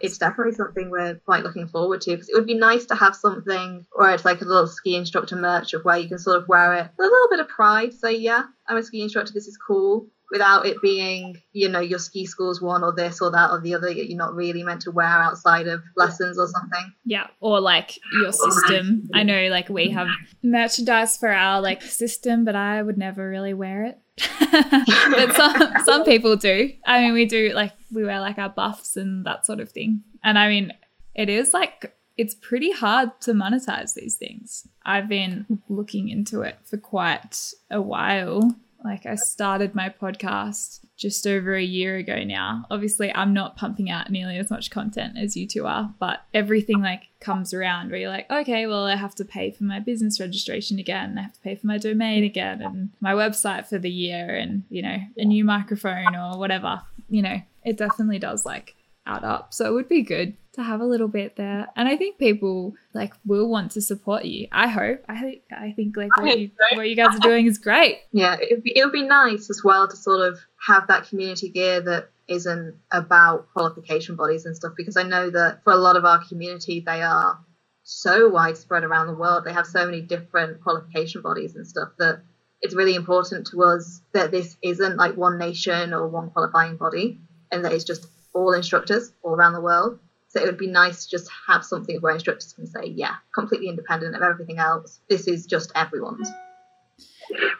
[0.00, 3.14] It's definitely something we're quite looking forward to because it would be nice to have
[3.14, 6.48] something where it's like a little ski instructor merch of where you can sort of
[6.48, 6.90] wear it.
[6.96, 10.08] With a little bit of pride, say, yeah, I'm a ski instructor, this is cool,
[10.30, 13.74] without it being, you know, your ski school's one or this or that or the
[13.74, 16.92] other that you're not really meant to wear outside of lessons or something.
[17.04, 19.08] Yeah, or like your system.
[19.14, 20.08] I know like we have
[20.42, 23.98] merchandise for our like system, but I would never really wear it.
[24.50, 26.72] but some some people do.
[26.86, 30.02] I mean, we do like we wear like our buffs and that sort of thing.
[30.24, 30.72] And I mean,
[31.14, 34.66] it is like it's pretty hard to monetize these things.
[34.84, 38.54] I've been looking into it for quite a while.
[38.84, 42.64] Like I started my podcast just over a year ago now.
[42.70, 46.80] Obviously, I'm not pumping out nearly as much content as you two are, but everything
[46.80, 50.20] like comes around where you're like, okay, well, I have to pay for my business
[50.20, 51.18] registration again.
[51.18, 54.62] I have to pay for my domain again and my website for the year and,
[54.70, 56.82] you know, a new microphone or whatever.
[57.08, 58.75] You know, it definitely does like
[59.06, 59.54] add up.
[59.54, 61.68] So it would be good to have a little bit there.
[61.76, 64.48] And I think people like will want to support you.
[64.50, 65.04] I hope.
[65.08, 68.00] I think I think like what you, what you guys are doing is great.
[68.12, 71.08] Yeah, it would be, it would be nice as well to sort of have that
[71.08, 75.76] community gear that isn't about qualification bodies and stuff because I know that for a
[75.76, 77.38] lot of our community they are
[77.84, 79.44] so widespread around the world.
[79.44, 82.22] They have so many different qualification bodies and stuff that
[82.62, 87.18] it's really important to us that this isn't like one nation or one qualifying body
[87.52, 89.98] and that it's just all instructors all around the world.
[90.28, 93.68] So it would be nice to just have something where instructors can say, yeah, completely
[93.68, 95.00] independent of everything else.
[95.08, 96.28] This is just everyone's.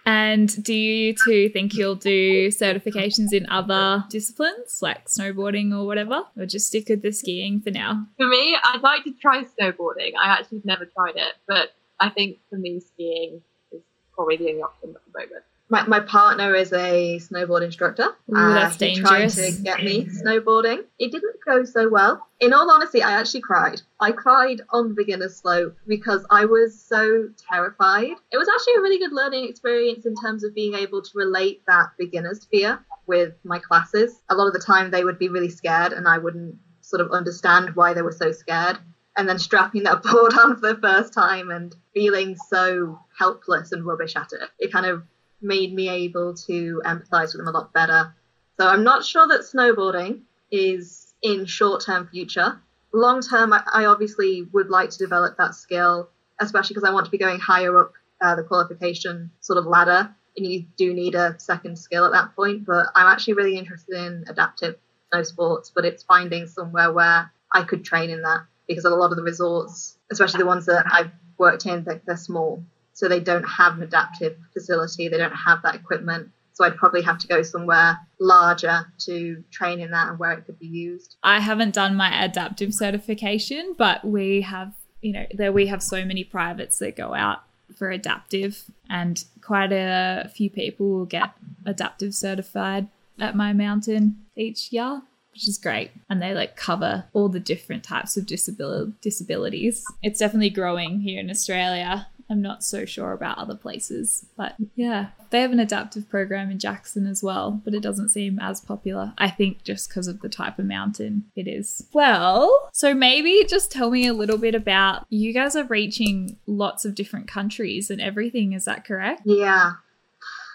[0.05, 6.23] And do you two think you'll do certifications in other disciplines like snowboarding or whatever?
[6.37, 8.07] Or just stick with the skiing for now?
[8.19, 10.13] For me, I'd like to try snowboarding.
[10.23, 13.81] I actually have never tried it, but I think for me, skiing is
[14.15, 18.09] probably the only option at the moment my, my partner is a snowboard instructor.
[18.31, 19.35] Ooh, uh, that's he dangerous.
[19.35, 20.85] tried to get me snowboarding.
[20.99, 22.27] It didn't go so well.
[22.41, 23.81] In all honesty, I actually cried.
[24.01, 28.13] I cried on the beginner's slope because I was so terrified.
[28.31, 31.63] It was actually a really good learning experience in terms of being able to relate
[31.67, 34.21] that beginner's fear with my classes.
[34.29, 37.11] A lot of the time, they would be really scared, and I wouldn't sort of
[37.11, 38.79] understand why they were so scared.
[39.17, 43.85] And then strapping that board on for the first time and feeling so helpless and
[43.85, 45.03] rubbish at it, it kind of
[45.41, 48.15] made me able to empathize with them a lot better.
[48.59, 52.61] So I'm not sure that snowboarding is in short term future.
[52.93, 56.09] Long term, I, I, obviously would like to develop that skill,
[56.41, 60.15] especially because I want to be going higher up uh, the qualification sort of ladder.
[60.37, 62.65] And you do need a second skill at that point.
[62.67, 64.77] But I'm actually really interested in adaptive
[65.11, 69.11] snow sports, but it's finding somewhere where I could train in that because a lot
[69.11, 72.65] of the resorts, especially the ones that I've worked in, they're, they're small
[72.97, 76.31] so they don't have an adaptive facility, they don't have that equipment.
[76.55, 80.47] So I'd probably have to go somewhere larger to train in that and where it
[80.47, 81.17] could be used.
[81.23, 86.07] I haven't done my adaptive certification, but we have, you know, there we have so
[86.07, 87.41] many privates that go out
[87.77, 91.33] for adaptive and quite a few people will get
[91.67, 92.89] adaptive certified
[93.21, 95.03] at my mountain each year
[95.37, 95.91] which is great.
[96.09, 99.85] And they like cover all the different types of disabil- disabilities.
[100.03, 102.07] It's definitely growing here in Australia.
[102.29, 106.59] I'm not so sure about other places, but yeah, they have an adaptive program in
[106.59, 109.13] Jackson as well, but it doesn't seem as popular.
[109.17, 111.87] I think just because of the type of mountain it is.
[111.93, 116.85] Well, so maybe just tell me a little bit about you guys are reaching lots
[116.85, 118.53] of different countries and everything.
[118.53, 119.23] Is that correct?
[119.25, 119.73] Yeah.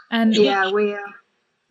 [0.10, 1.00] And yeah, we are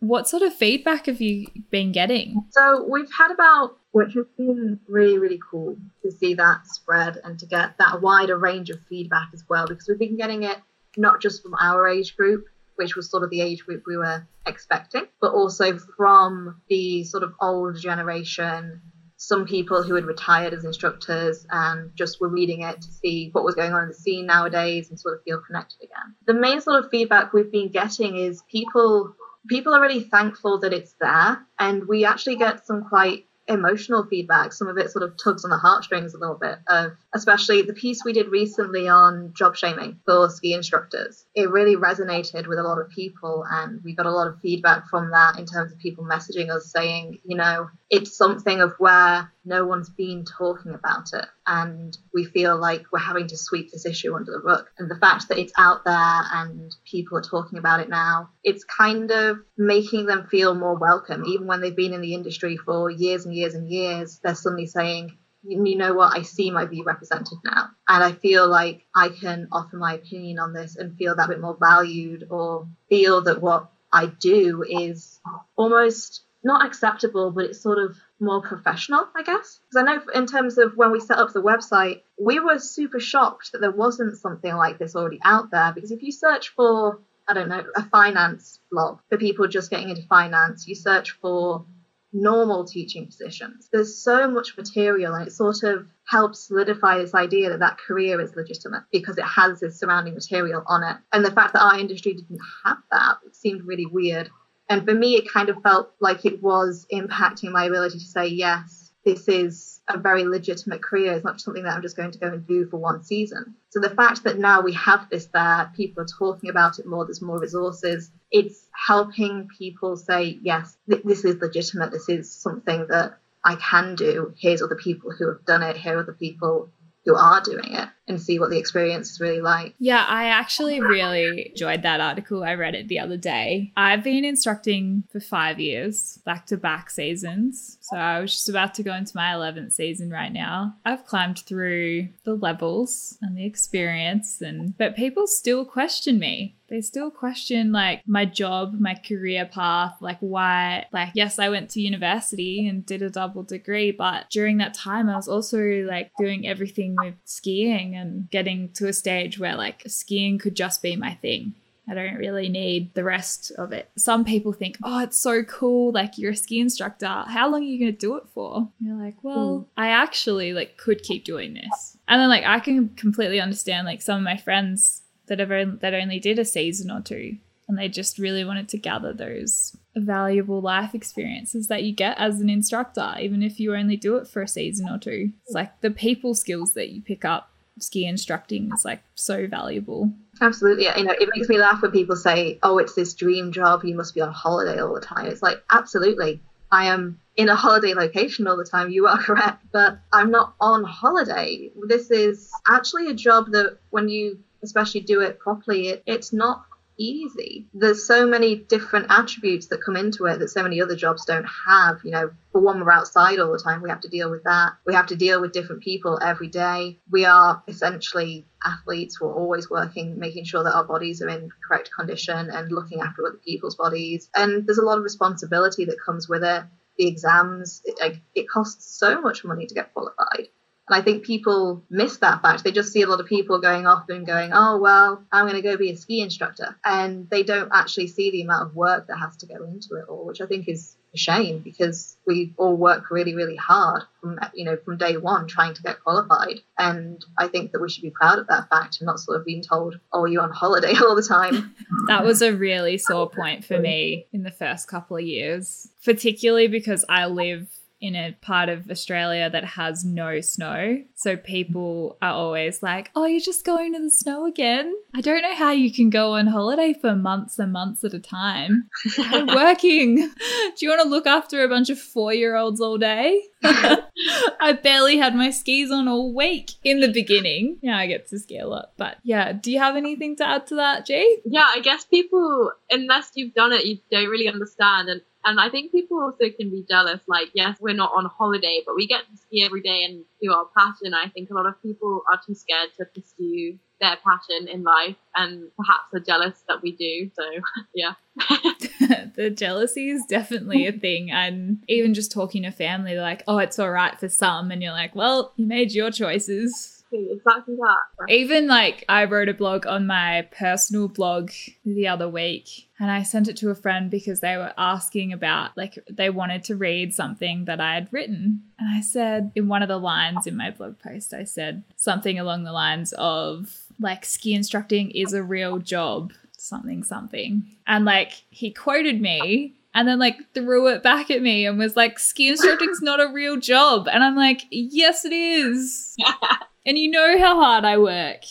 [0.01, 2.43] what sort of feedback have you been getting?
[2.49, 7.37] So we've had about, which has been really, really cool to see that spread and
[7.39, 10.57] to get that wider range of feedback as well, because we've been getting it
[10.97, 14.25] not just from our age group, which was sort of the age group we were
[14.45, 18.81] expecting, but also from the sort of old generation,
[19.17, 23.43] some people who had retired as instructors and just were reading it to see what
[23.43, 26.15] was going on in the scene nowadays and sort of feel connected again.
[26.25, 29.13] The main sort of feedback we've been getting is people
[29.47, 31.45] people are really thankful that it's there.
[31.59, 34.53] And we actually get some quite emotional feedback.
[34.53, 37.73] Some of it sort of tugs on the heartstrings a little bit of especially the
[37.73, 41.25] piece we did recently on job shaming for ski instructors.
[41.35, 44.87] It really resonated with a lot of people and we got a lot of feedback
[44.87, 49.31] from that in terms of people messaging us saying, you know, it's something of where
[49.43, 51.25] no one's been talking about it.
[51.47, 54.65] And we feel like we're having to sweep this issue under the rug.
[54.77, 58.63] And the fact that it's out there and people are talking about it now, it's
[58.63, 61.25] kind of making them feel more welcome.
[61.25, 64.67] Even when they've been in the industry for years and years and years, they're suddenly
[64.67, 67.69] saying, you know what, I see my view represented now.
[67.87, 71.41] And I feel like I can offer my opinion on this and feel that bit
[71.41, 75.19] more valued or feel that what I do is
[75.55, 79.59] almost not acceptable, but it's sort of more professional, I guess.
[79.69, 82.99] Because I know in terms of when we set up the website, we were super
[82.99, 85.71] shocked that there wasn't something like this already out there.
[85.73, 89.89] Because if you search for, I don't know, a finance blog for people just getting
[89.89, 91.65] into finance, you search for
[92.13, 93.69] normal teaching positions.
[93.71, 98.19] There's so much material and it sort of helps solidify this idea that that career
[98.19, 100.97] is legitimate because it has this surrounding material on it.
[101.13, 104.29] And the fact that our industry didn't have that seemed really weird.
[104.71, 108.27] And for me, it kind of felt like it was impacting my ability to say,
[108.27, 111.11] yes, this is a very legitimate career.
[111.11, 113.53] It's not something that I'm just going to go and do for one season.
[113.71, 117.03] So the fact that now we have this there, people are talking about it more,
[117.03, 121.91] there's more resources, it's helping people say, yes, th- this is legitimate.
[121.91, 124.33] This is something that I can do.
[124.37, 125.75] Here's other people who have done it.
[125.75, 126.69] Here are the people
[127.05, 129.73] who are doing it and see what the experience is really like.
[129.79, 132.43] Yeah, I actually really enjoyed that article.
[132.43, 133.71] I read it the other day.
[133.75, 137.77] I've been instructing for five years, back to back seasons.
[137.81, 140.75] So I was just about to go into my 11th season right now.
[140.85, 146.79] I've climbed through the levels and the experience and but people still question me they
[146.79, 151.81] still question like my job, my career path, like why, like, yes, I went to
[151.81, 156.47] university and did a double degree, but during that time, I was also like doing
[156.47, 161.13] everything with skiing and getting to a stage where like skiing could just be my
[161.15, 161.55] thing.
[161.89, 163.89] I don't really need the rest of it.
[163.97, 165.91] Some people think, oh, it's so cool.
[165.91, 167.25] Like you're a ski instructor.
[167.27, 168.69] How long are you going to do it for?
[168.79, 169.65] And you're like, well, mm.
[169.75, 171.97] I actually like could keep doing this.
[172.07, 175.77] And then like I can completely understand like some of my friends that have only,
[175.77, 177.37] that only did a season or two
[177.69, 182.41] and they just really wanted to gather those valuable life experiences that you get as
[182.41, 185.79] an instructor even if you only do it for a season or two it's like
[185.79, 190.11] the people skills that you pick up ski instructing is like so valuable.
[190.41, 190.85] Absolutely.
[190.97, 193.83] You know, it makes me laugh when people say, oh, it's this dream job.
[193.83, 195.27] You must be on holiday all the time.
[195.27, 196.41] It's like, absolutely.
[196.71, 198.89] I am in a holiday location all the time.
[198.89, 199.63] You are correct.
[199.71, 201.71] But I'm not on holiday.
[201.87, 206.65] This is actually a job that when you especially do it properly, it, it's not
[206.97, 207.67] easy.
[207.73, 211.47] There's so many different attributes that come into it that so many other jobs don't
[211.67, 211.99] have.
[212.03, 213.81] You know, for one, we're outside all the time.
[213.81, 214.73] We have to deal with that.
[214.85, 216.99] We have to deal with different people every day.
[217.09, 219.19] We are essentially athletes.
[219.19, 223.25] We're always working, making sure that our bodies are in correct condition and looking after
[223.25, 224.29] other people's bodies.
[224.35, 226.63] And there's a lot of responsibility that comes with it.
[226.97, 230.49] The exams, it, it costs so much money to get qualified.
[230.87, 232.63] And I think people miss that fact.
[232.63, 235.55] They just see a lot of people going off and going, oh, well, I'm going
[235.55, 236.75] to go be a ski instructor.
[236.83, 240.05] And they don't actually see the amount of work that has to go into it
[240.09, 244.39] all, which I think is a shame because we all work really, really hard from,
[244.53, 246.59] you know, from day one trying to get qualified.
[246.77, 249.45] And I think that we should be proud of that fact and not sort of
[249.45, 251.75] being told, oh, you're on holiday all the time.
[252.07, 256.67] that was a really sore point for me in the first couple of years, particularly
[256.67, 257.67] because I live
[258.01, 261.03] in a part of Australia that has no snow.
[261.13, 264.93] So people are always like, oh, you're just going to the snow again?
[265.13, 268.19] I don't know how you can go on holiday for months and months at a
[268.19, 268.89] time.
[269.19, 270.15] I'm working.
[270.15, 273.43] Do you want to look after a bunch of four year olds all day?
[273.63, 277.77] I barely had my skis on all week in the beginning.
[277.81, 278.93] Yeah, I get to ski a lot.
[278.97, 281.37] But yeah, do you have anything to add to that, G?
[281.45, 285.09] Yeah, I guess people, unless you've done it, you don't really understand.
[285.09, 287.19] And and I think people also can be jealous.
[287.27, 290.51] Like, yes, we're not on holiday, but we get to ski every day and do
[290.51, 291.13] our passion.
[291.13, 295.15] I think a lot of people are too scared to pursue their passion in life
[295.35, 297.31] and perhaps are jealous that we do.
[297.35, 297.43] So,
[297.95, 298.13] yeah.
[299.35, 301.31] the jealousy is definitely a thing.
[301.31, 304.71] And even just talking to family, like, oh, it's all right for some.
[304.71, 308.29] And you're like, well, you made your choices exactly that.
[308.29, 311.51] Even like I wrote a blog on my personal blog
[311.85, 315.75] the other week and I sent it to a friend because they were asking about
[315.75, 318.63] like they wanted to read something that I had written.
[318.79, 322.39] And I said in one of the lines in my blog post, I said something
[322.39, 327.63] along the lines of like ski instructing is a real job, something, something.
[327.87, 331.95] And like he quoted me and then like threw it back at me and was
[331.95, 334.07] like, ski instructing's not a real job.
[334.07, 336.15] And I'm like, yes, it is.
[336.85, 338.41] And you know how hard I work.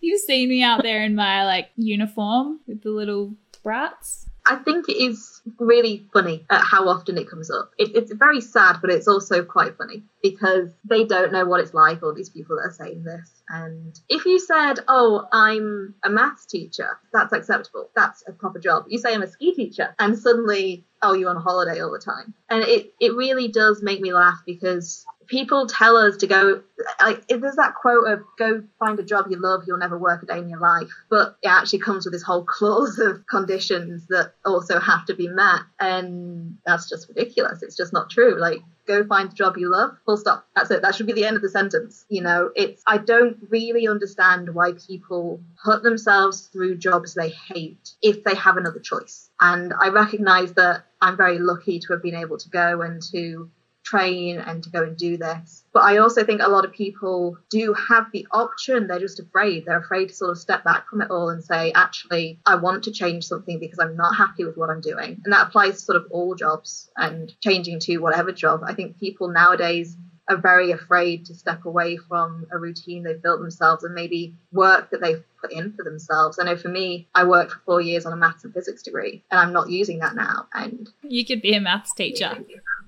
[0.00, 4.26] You've seen me out there in my like uniform with the little brats.
[4.46, 7.70] I think it is really funny at how often it comes up.
[7.78, 10.02] It, it's very sad, but it's also quite funny.
[10.22, 13.42] Because they don't know what it's like, all these people that are saying this.
[13.48, 17.90] And if you said, Oh, I'm a maths teacher, that's acceptable.
[17.96, 18.84] That's a proper job.
[18.88, 22.34] You say I'm a ski teacher, and suddenly, oh, you're on holiday all the time.
[22.48, 26.60] And it, it really does make me laugh because people tell us to go
[27.00, 30.26] like there's that quote of go find a job you love you'll never work a
[30.26, 34.32] day in your life but it actually comes with this whole clause of conditions that
[34.44, 38.60] also have to be met and that's just ridiculous it's just not true like
[38.92, 40.46] go find the job you love full stop.
[40.54, 40.82] That's it.
[40.82, 42.50] That should be the end of the sentence you know?
[42.62, 48.34] It's i don't really understand why people put themselves through jobs they hate if they
[48.34, 49.30] have another choice.
[49.40, 53.50] And i recognize that i'm very lucky to have been able to go and to
[53.90, 55.64] train and to go and do this.
[55.72, 58.86] But I also think a lot of people do have the option.
[58.86, 59.64] They're just afraid.
[59.64, 62.84] They're afraid to sort of step back from it all and say, actually, I want
[62.84, 65.20] to change something because I'm not happy with what I'm doing.
[65.24, 68.62] And that applies to sort of all jobs and changing to whatever job.
[68.64, 69.96] I think people nowadays
[70.28, 74.90] are very afraid to step away from a routine they've built themselves and maybe work
[74.90, 76.38] that they've put in for themselves.
[76.38, 79.24] I know for me, I worked for four years on a maths and physics degree,
[79.30, 80.46] and I'm not using that now.
[80.54, 82.38] And you could be a maths teacher.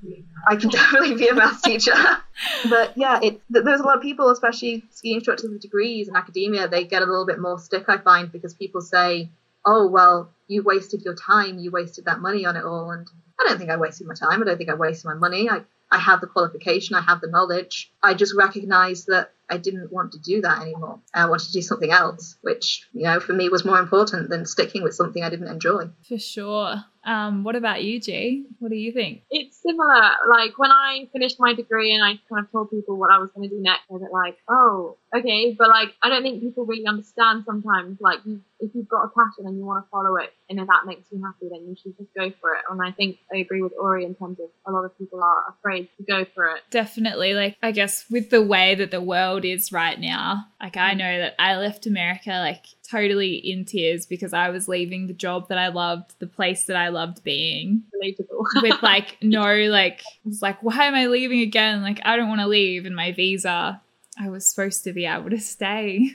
[0.46, 1.94] I can definitely be a maths teacher.
[2.70, 6.68] but yeah, it, there's a lot of people, especially ski instructors with degrees in academia,
[6.68, 9.30] they get a little bit more stick, I find, because people say,
[9.64, 12.90] oh, well, you wasted your time, you wasted that money on it all.
[12.90, 13.06] And
[13.40, 14.42] I don't think I wasted my time.
[14.42, 15.48] I don't think I wasted my money.
[15.48, 17.92] I, I have the qualification, I have the knowledge.
[18.02, 21.00] I just recognize that I didn't want to do that anymore.
[21.14, 24.46] I wanted to do something else, which, you know, for me was more important than
[24.46, 25.90] sticking with something I didn't enjoy.
[26.08, 26.84] For sure.
[27.04, 28.46] Um, what about you, G?
[28.58, 29.22] What do you think?
[29.30, 30.02] It's similar.
[30.28, 33.30] Like when I finished my degree and I kind of told people what I was
[33.32, 35.54] going to do next, I was like, oh, okay.
[35.58, 38.00] But like, I don't think people really understand sometimes.
[38.00, 40.66] Like, you, if you've got a passion and you want to follow it, and if
[40.66, 42.62] that makes you happy, then you should just go for it.
[42.70, 45.54] And I think I agree with Ori in terms of a lot of people are
[45.58, 46.62] afraid to go for it.
[46.70, 47.34] Definitely.
[47.34, 51.18] Like, I guess with the way that the world is right now, like, I know
[51.18, 55.58] that I left America like totally in tears because I was leaving the job that
[55.58, 57.82] I loved, the place that I loved being.
[58.02, 58.44] Relatable.
[58.62, 61.82] with like no like was like why am I leaving again?
[61.82, 63.80] Like I don't want to leave and my visa
[64.20, 66.10] I was supposed to be able to stay.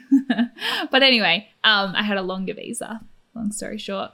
[0.92, 3.02] but anyway, um I had a longer visa,
[3.36, 4.12] long story short.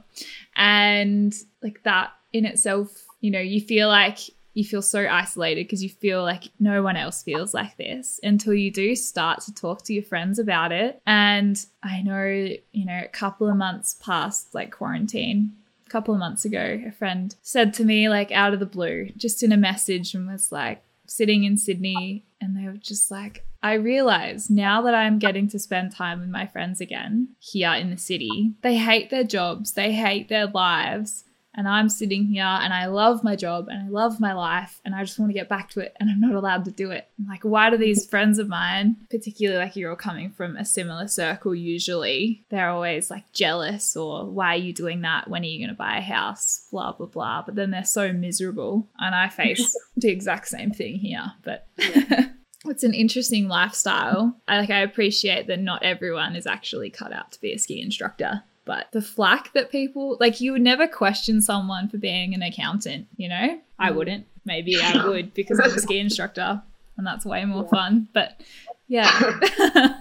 [0.56, 4.20] And like that in itself, you know, you feel like
[4.54, 8.54] you feel so isolated because you feel like no one else feels like this until
[8.54, 11.02] you do start to talk to your friends about it.
[11.06, 12.26] And I know,
[12.72, 15.54] you know, a couple of months past like quarantine,
[15.88, 19.10] a couple of months ago, a friend said to me, like out of the blue,
[19.18, 23.46] just in a message, and was like sitting in Sydney, and they were just like,
[23.62, 27.90] I realize now that I'm getting to spend time with my friends again here in
[27.90, 31.24] the city, they hate their jobs, they hate their lives
[31.56, 34.96] and I'm sitting here and I love my job and I love my life and
[34.96, 37.08] I just want to get back to it and I'm not allowed to do it.
[37.20, 40.66] I'm like, why do these friends of mine, particularly like you're all coming from a
[40.66, 45.30] similar circle usually, they're always like jealous or why are you doing that?
[45.30, 46.68] When are you going to buy a house?
[46.72, 47.44] Blah, blah, blah.
[47.44, 48.88] But then they're so miserable.
[49.00, 51.34] And I face the exact same thing here.
[51.44, 51.68] But.
[52.66, 54.36] it's an interesting lifestyle.
[54.48, 57.82] I like I appreciate that not everyone is actually cut out to be a ski
[57.82, 62.42] instructor but the flack that people like you would never question someone for being an
[62.42, 63.60] accountant you know?
[63.80, 63.96] I mm.
[63.96, 64.26] wouldn't.
[64.46, 66.62] Maybe i would because i'm a ski instructor
[66.98, 68.42] and that's way more fun but
[68.88, 69.10] yeah.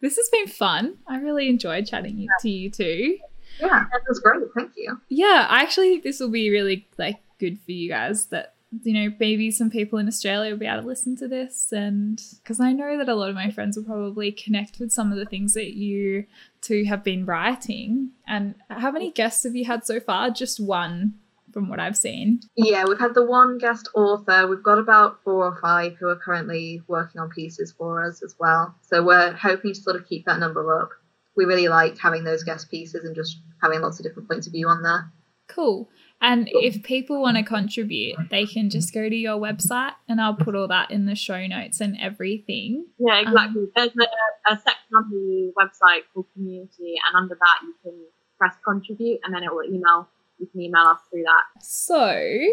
[0.00, 0.96] This has been fun.
[1.06, 3.18] I really enjoyed chatting to you too.
[3.60, 4.42] Yeah that was great.
[4.54, 5.00] Thank you.
[5.08, 8.92] Yeah i actually think this will be really like good for you guys that you
[8.92, 11.72] know, maybe some people in Australia will be able to listen to this.
[11.72, 15.12] And because I know that a lot of my friends will probably connect with some
[15.12, 16.26] of the things that you
[16.60, 18.10] two have been writing.
[18.26, 20.30] And how many guests have you had so far?
[20.30, 21.14] Just one
[21.52, 22.40] from what I've seen.
[22.56, 24.46] Yeah, we've had the one guest author.
[24.46, 28.34] We've got about four or five who are currently working on pieces for us as
[28.38, 28.74] well.
[28.82, 30.90] So we're hoping to sort of keep that number up.
[31.36, 34.52] We really like having those guest pieces and just having lots of different points of
[34.52, 35.10] view on there.
[35.48, 35.88] Cool.
[36.20, 40.34] And if people want to contribute, they can just go to your website and I'll
[40.34, 42.86] put all that in the show notes and everything.
[42.98, 43.62] Yeah, exactly.
[43.62, 48.00] Um, There's a, a, section on the website called community, and under that, you can
[48.38, 50.08] press contribute and then it will email.
[50.38, 51.62] You can email us through that.
[51.62, 52.48] So,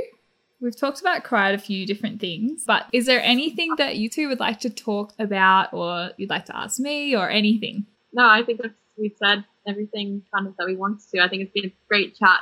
[0.61, 4.27] we've talked about quite a few different things, but is there anything that you two
[4.27, 7.85] would like to talk about or you'd like to ask me or anything?
[8.13, 8.61] No, I think
[8.97, 11.21] we've said everything kind of that we wanted to.
[11.21, 12.39] I think it's been a great chat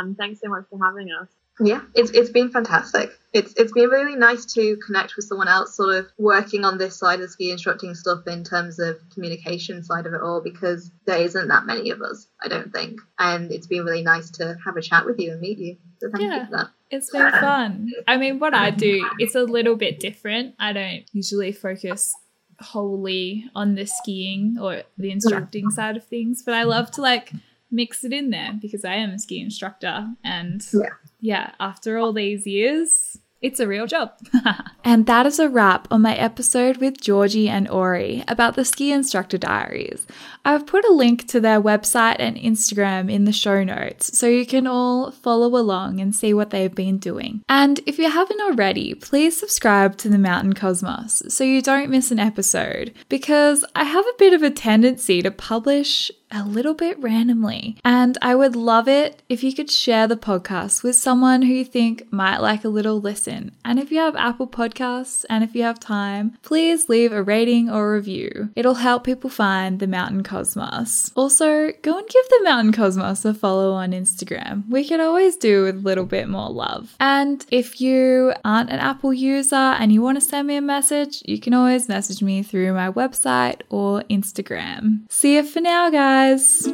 [0.00, 1.28] and thanks so much for having us.
[1.60, 3.10] Yeah, it's it's been fantastic.
[3.32, 6.96] It's it's been really nice to connect with someone else, sort of working on this
[6.96, 11.20] side of ski instructing stuff in terms of communication side of it all, because there
[11.20, 13.00] isn't that many of us, I don't think.
[13.18, 15.76] And it's been really nice to have a chat with you and meet you.
[16.00, 16.40] So thank yeah.
[16.40, 16.70] you for that.
[16.90, 17.90] It's been fun.
[18.08, 20.54] I mean, what I do, it's a little bit different.
[20.58, 22.14] I don't usually focus
[22.60, 25.72] wholly on the skiing or the instructing mm.
[25.72, 27.32] side of things, but I love to like
[27.72, 30.08] mix it in there because I am a ski instructor.
[30.22, 30.90] And Yeah.
[31.20, 34.12] yeah, after all these years, it's a real job.
[34.84, 38.90] And that is a wrap on my episode with Georgie and Ori about the Ski
[38.90, 40.08] Instructor Diaries.
[40.44, 44.44] I've put a link to their website and Instagram in the show notes so you
[44.44, 47.42] can all follow along and see what they've been doing.
[47.48, 52.10] And if you haven't already, please subscribe to the Mountain Cosmos so you don't miss
[52.10, 56.98] an episode because I have a bit of a tendency to publish a little bit
[57.00, 57.76] randomly.
[57.84, 61.64] And I would love it if you could share the podcast with someone who you
[61.64, 63.52] think might like a little listen.
[63.64, 67.70] And if you have Apple Podcasts and if you have time, please leave a rating
[67.70, 68.50] or review.
[68.56, 71.12] It'll help people find the Mountain Cosmos.
[71.14, 74.68] Also, go and give the Mountain Cosmos a follow on Instagram.
[74.68, 76.96] We could always do with a little bit more love.
[77.00, 81.22] And if you aren't an Apple user and you want to send me a message,
[81.26, 85.10] you can always message me through my website or Instagram.
[85.10, 85.90] See you for now,
[86.22, 86.68] guys.